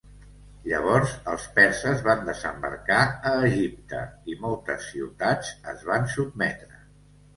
[0.69, 3.03] Llavors els perses van desembarcar
[3.33, 4.01] a Egipte
[4.35, 6.87] i moltes ciutats es van sotmetre.